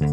[0.00, 0.06] Hey,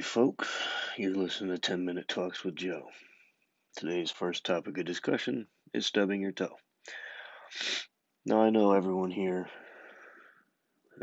[0.00, 0.48] folks,
[0.96, 2.88] you're listening to 10 Minute Talks with Joe.
[3.76, 6.56] Today's first topic of discussion is stubbing your toe.
[8.24, 9.50] Now, I know everyone here,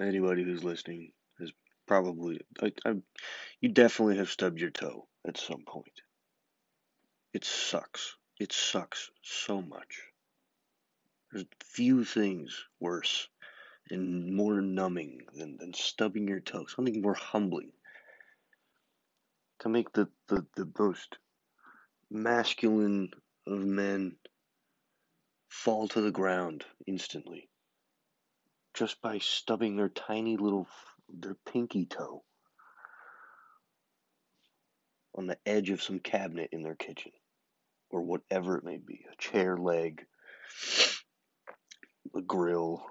[0.02, 1.52] anybody who's listening, is
[1.86, 2.96] probably, I, I,
[3.62, 6.02] you definitely have stubbed your toe at some point.
[7.32, 8.16] It sucks.
[8.40, 10.02] It sucks so much.
[11.32, 13.28] There's few things worse
[13.90, 16.66] and more numbing than, than stubbing your toe.
[16.66, 17.72] Something more humbling
[19.60, 21.18] to make the, the, the most
[22.10, 23.12] masculine
[23.48, 24.16] of men
[25.50, 27.50] fall to the ground instantly
[28.74, 30.68] just by stubbing their tiny little
[31.10, 32.24] their pinky toe
[35.16, 37.12] on the edge of some cabinet in their kitchen
[37.96, 40.06] or whatever it may be a chair leg
[42.14, 42.86] a grill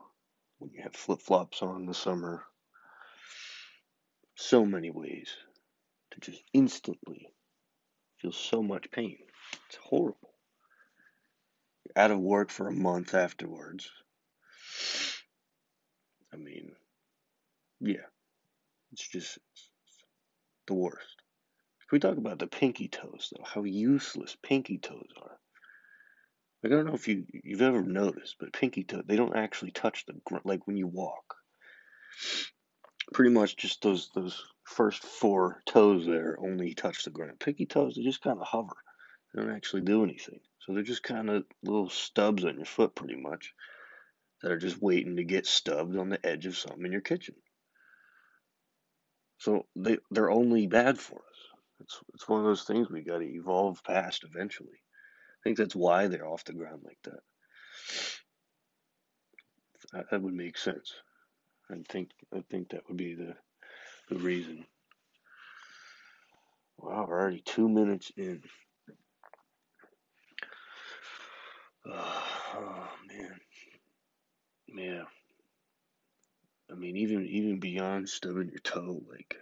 [0.59, 2.45] when you have flip-flops on in the summer
[4.35, 5.29] so many ways
[6.11, 7.29] to just instantly
[8.19, 9.19] feel so much pain.
[9.69, 10.31] It's horrible.
[11.85, 13.91] You're out of work for a month afterwards.
[16.33, 16.73] I mean,
[17.81, 18.07] yeah,
[18.93, 19.69] it's just it's
[20.67, 21.14] the worst.
[21.93, 25.39] We talk about the pinky toes, though, how useless pinky toes are.
[26.63, 29.71] Like, I don't know if you you've ever noticed, but pinky toe they don't actually
[29.71, 30.47] touch the ground.
[30.47, 31.37] Like when you walk,
[33.13, 37.39] pretty much just those those first four toes there only touch the ground.
[37.39, 38.77] Pinky toes, they just kind of hover.
[39.35, 40.41] They don't actually do anything.
[40.61, 43.53] So they're just kind of little stubs on your foot, pretty much,
[44.43, 47.35] that are just waiting to get stubbed on the edge of something in your kitchen.
[49.39, 51.34] So they they're only bad for us.
[51.85, 54.79] It's it's one of those things we got to evolve past eventually.
[54.79, 57.21] I think that's why they're off the ground like that.
[59.93, 60.95] That, that would make sense.
[61.71, 63.35] I think I think that would be the
[64.09, 64.65] the reason.
[66.79, 68.43] Wow, we're already two minutes in.
[71.87, 72.25] Oh,
[72.57, 73.41] oh man,
[74.69, 75.03] yeah.
[76.71, 79.37] I mean, even even beyond stubbing your toe, like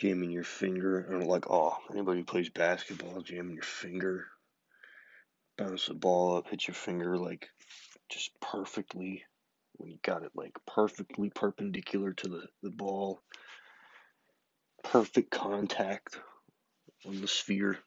[0.00, 4.26] jamming your finger, and like oh, anybody who plays basketball, jamming your finger,
[5.58, 7.50] bounce the ball up, hit your finger like
[8.08, 9.24] just perfectly
[9.74, 13.20] when you got it like perfectly perpendicular to the, the ball,
[14.82, 16.18] perfect contact
[17.06, 17.78] on the sphere.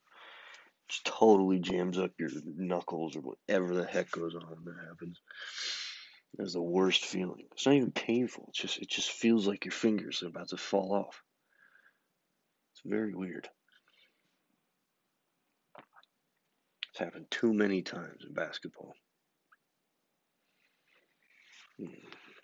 [0.87, 5.19] Just totally jams up your knuckles or whatever the heck goes on when that happens.
[6.37, 7.45] That's the worst feeling.
[7.53, 8.45] It's not even painful.
[8.49, 11.23] It's just it just feels like your fingers are about to fall off.
[12.85, 13.49] Very weird.
[16.89, 18.93] It's happened too many times in basketball.
[21.79, 21.87] Hmm.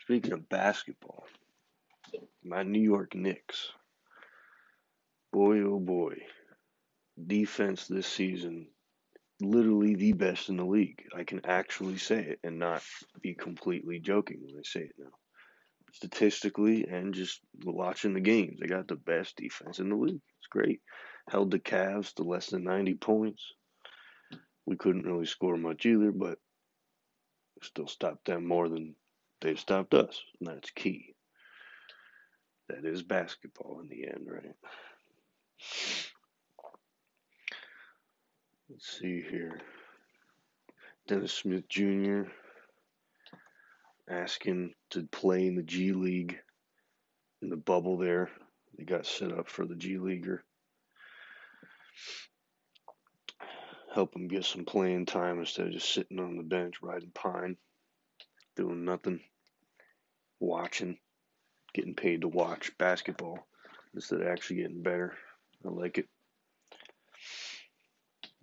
[0.02, 1.26] Speaking of basketball,
[2.44, 3.70] my New York Knicks,
[5.32, 6.16] boy oh boy,
[7.28, 8.68] defense this season,
[9.42, 11.04] literally the best in the league.
[11.16, 12.82] I can actually say it and not
[13.22, 15.12] be completely joking when I say it now.
[15.92, 20.22] Statistically and just watching the games, they got the best defense in the league.
[20.40, 20.82] It's great.
[21.30, 23.54] Held the Cavs to less than 90 points.
[24.66, 26.38] We couldn't really score much either, but
[27.62, 28.96] still stopped them more than
[29.42, 31.16] They've stopped us, and that's key.
[32.68, 34.56] That is basketball in the end, right?
[38.70, 39.62] Let's see here.
[41.08, 42.24] Dennis Smith Jr.
[44.09, 46.40] asking to play in the G League
[47.42, 48.30] in the bubble there.
[48.78, 50.44] They got set up for the G Leaguer.
[53.94, 57.58] Help him get some playing time instead of just sitting on the bench riding pine
[58.56, 59.19] doing nothing,
[60.40, 60.98] watching,
[61.74, 63.48] getting paid to watch basketball
[63.96, 65.14] instead of actually getting better.
[65.66, 66.08] I like it.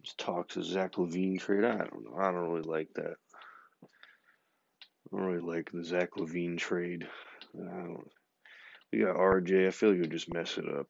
[0.02, 1.64] This talks to Zach LaVine trade.
[1.64, 2.16] I don't know.
[2.18, 3.16] I don't really like that.
[5.06, 7.06] I don't really like the Zach LaVine trade.
[7.58, 8.00] Uh,
[8.92, 9.68] we got RJ.
[9.68, 10.88] I feel like you'll just mess it up.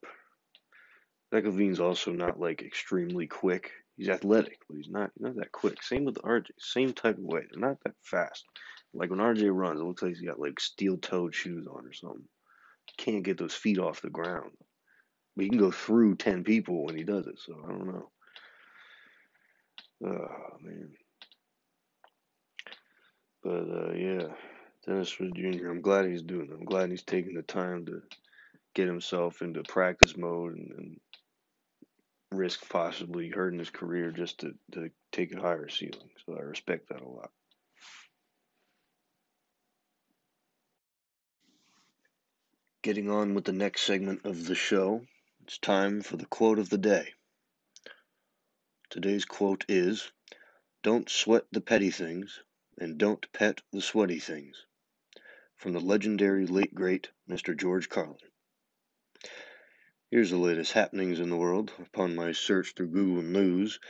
[1.34, 3.70] Zach LaVine's also not like extremely quick.
[3.96, 5.82] He's athletic, but he's not not that quick.
[5.82, 6.46] Same with RJ.
[6.58, 7.42] Same type of way.
[7.54, 8.44] Not that fast.
[8.94, 11.92] Like when RJ runs, it looks like he's got like steel toed shoes on or
[11.92, 12.24] something.
[12.96, 14.52] Can't get those feet off the ground.
[15.36, 18.10] But he can go through 10 people when he does it, so I don't know.
[20.06, 20.90] Oh, man.
[23.46, 24.34] But, uh, yeah,
[24.84, 26.54] Dennis Smith Jr., I'm glad he's doing it.
[26.54, 28.02] I'm glad he's taking the time to
[28.74, 31.00] get himself into practice mode and, and
[32.32, 36.10] risk possibly hurting his career just to, to take a higher ceiling.
[36.26, 37.30] So I respect that a lot.
[42.82, 45.06] Getting on with the next segment of the show,
[45.44, 47.14] it's time for the quote of the day.
[48.90, 50.10] Today's quote is
[50.82, 52.40] Don't sweat the petty things
[52.78, 54.66] and don't pet the sweaty things.
[55.56, 57.56] From the legendary late great Mr.
[57.56, 58.18] George Carlin.
[60.10, 61.72] Here's the latest happenings in the world.
[61.78, 63.80] Upon my search through Google News,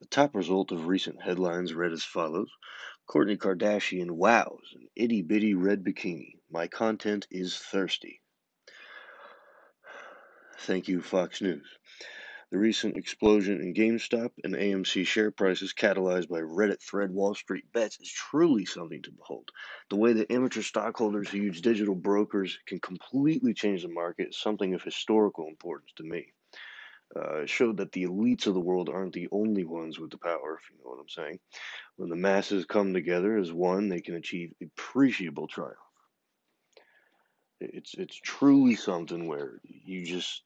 [0.00, 2.50] the top result of recent headlines read as follows
[3.08, 6.38] Kourtney Kardashian wows an itty bitty red bikini.
[6.50, 8.20] My content is thirsty.
[10.58, 11.66] Thank you, Fox News.
[12.50, 17.72] The recent explosion in GameStop and AMC share prices, catalyzed by Reddit thread Wall Street
[17.72, 19.50] bets, is truly something to behold.
[19.88, 24.36] The way that amateur stockholders who use digital brokers can completely change the market is
[24.36, 26.32] something of historical importance to me.
[27.14, 30.58] Uh, showed that the elites of the world aren't the only ones with the power,
[30.60, 31.38] if you know what I'm saying.
[31.96, 35.76] When the masses come together as one, they can achieve appreciable triumph.
[37.60, 40.42] It's it's truly something where you just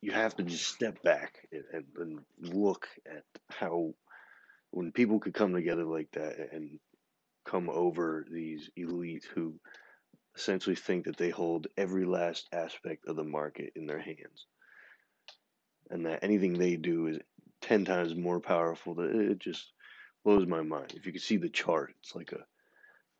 [0.00, 3.92] you have to just step back and, and, look at how
[4.70, 6.78] when people could come together like that and
[7.44, 9.54] come over these elites who
[10.36, 14.46] essentially think that they hold every last aspect of the market in their hands.
[15.90, 17.18] And that anything they do is
[17.62, 19.72] 10 times more powerful it just
[20.24, 20.92] blows my mind.
[20.94, 22.44] If you can see the chart it's like a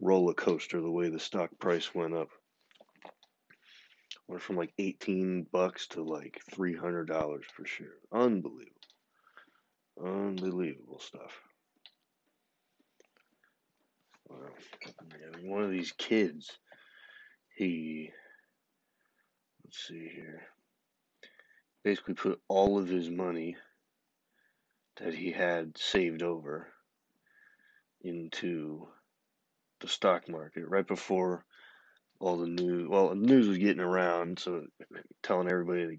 [0.01, 2.29] roller coaster the way the stock price went up
[4.29, 7.87] Went from like 18 bucks to like $300 for sure.
[8.13, 8.75] Unbelievable.
[10.01, 11.41] Unbelievable stuff.
[14.31, 14.35] I
[15.43, 16.59] one of these kids,
[17.57, 18.11] he,
[19.65, 20.43] let's see here,
[21.83, 23.57] basically put all of his money
[24.97, 26.69] that he had saved over
[28.03, 28.89] into
[29.81, 31.45] the stock market right before
[32.21, 32.89] all the news.
[32.89, 34.65] Well, the news was getting around, so
[35.23, 35.97] telling everybody to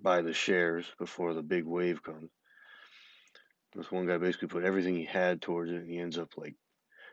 [0.00, 2.30] buy the shares before the big wave comes.
[3.74, 6.56] This one guy basically put everything he had towards it, and he ends up like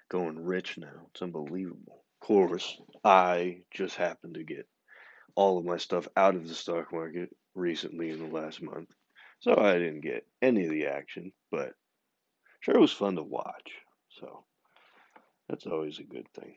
[0.10, 1.08] going rich now.
[1.12, 2.04] It's unbelievable.
[2.22, 4.68] Of course, I just happened to get
[5.36, 8.90] all of my stuff out of the stock market recently in the last month,
[9.40, 11.74] so I didn't get any of the action, but
[12.62, 13.74] sure it was fun to watch.
[14.20, 14.44] So
[15.48, 16.56] that's always a good thing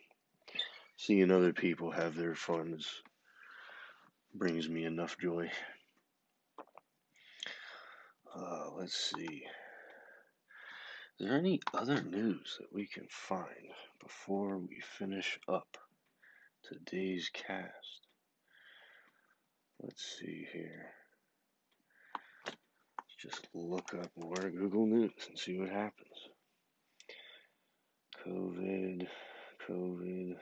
[1.00, 2.86] seeing other people have their fun is,
[4.34, 5.50] brings me enough joy.
[8.36, 9.42] Uh, let's see.
[11.18, 15.78] Is there any other news that we can find before we finish up
[16.62, 18.06] today's cast?
[19.80, 20.90] Let's see here.
[22.44, 26.28] Let's just look up more Google News and see what happens.
[28.26, 29.06] COVID,
[29.66, 30.36] COVID.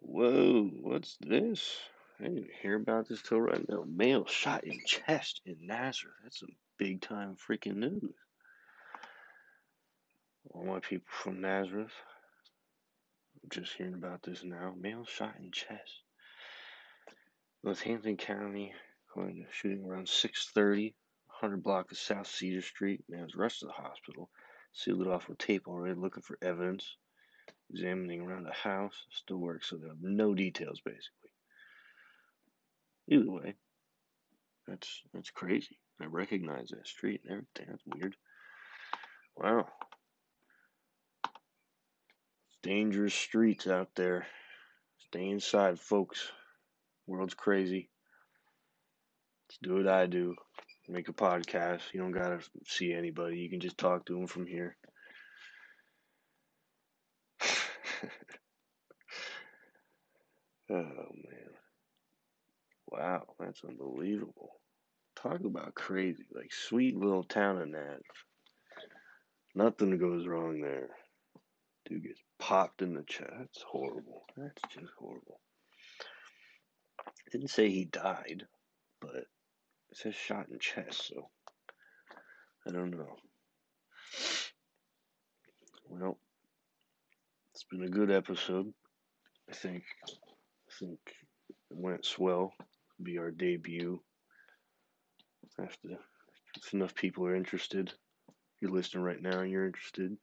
[0.00, 1.78] Whoa, what's this?
[2.20, 3.84] I didn't hear about this till right now.
[3.86, 6.14] Male shot in chest in Nazareth.
[6.22, 8.14] That's some big time freaking news.
[10.50, 11.92] All my people from Nazareth.
[13.42, 14.74] I'm just hearing about this now.
[14.80, 16.02] Male shot in chest.
[17.62, 18.72] Northampton County,
[19.08, 20.94] according to shooting around 6:30,
[21.40, 23.04] 100 block of South Cedar Street.
[23.08, 24.30] Man was rushed to the hospital
[24.76, 26.96] sealed it off with tape already, looking for evidence,
[27.70, 31.30] examining around the house, still works, so they have no details basically.
[33.08, 33.54] Either way,
[34.68, 35.78] that's that's crazy.
[36.00, 37.66] I recognize that street and everything.
[37.70, 38.16] That's weird.
[39.36, 39.66] Wow.
[41.24, 44.26] It's dangerous streets out there.
[44.98, 46.30] Stay inside, folks.
[47.06, 47.88] World's crazy.
[49.48, 50.34] Let's do what I do
[50.88, 51.80] make a podcast.
[51.92, 53.38] You don't gotta see anybody.
[53.38, 54.76] You can just talk to them from here.
[60.70, 61.50] oh man.
[62.88, 64.50] Wow, that's unbelievable.
[65.16, 66.24] Talk about crazy.
[66.34, 68.00] Like sweet little town in that.
[69.54, 70.90] Nothing goes wrong there.
[71.88, 73.30] Dude gets popped in the chest.
[73.38, 74.24] That's horrible.
[74.36, 75.40] That's just horrible.
[77.32, 78.44] Didn't say he died,
[79.00, 79.26] but
[79.96, 81.30] it says shot in chest, so
[82.68, 83.16] I don't know.
[85.88, 86.18] Well,
[87.54, 88.74] it's been a good episode.
[89.48, 90.98] I think I think
[91.48, 92.52] it went swell.
[92.60, 94.00] It'll be our debut.
[95.58, 95.88] After
[96.56, 97.90] if enough people are interested,
[98.60, 100.14] you're listening right now and you're interested,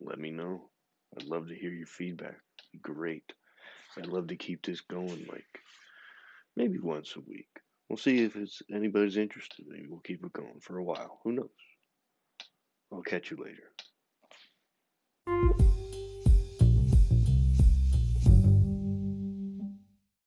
[0.00, 0.68] let me know.
[1.16, 2.36] I'd love to hear your feedback.
[2.82, 3.32] Great.
[3.96, 5.60] I'd love to keep this going like
[6.54, 7.59] maybe once a week.
[7.90, 9.66] We'll see if it's anybody's interested.
[9.68, 11.18] Maybe we'll keep it going for a while.
[11.24, 11.48] Who knows?
[12.92, 13.72] I'll catch you later.